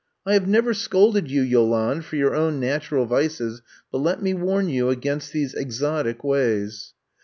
I 0.25 0.33
have 0.33 0.47
never 0.47 0.73
scolded 0.73 1.29
you, 1.29 1.43
Yolande, 1.43 2.01
for 2.03 2.15
your 2.15 2.33
own 2.33 2.59
natural 2.59 3.05
vices, 3.05 3.61
but 3.91 3.99
let 3.99 4.19
me 4.19 4.33
warn 4.33 4.67
you 4.67 4.89
against 4.89 5.31
these 5.31 5.53
exotic 5.53 6.23
ways." 6.23 6.95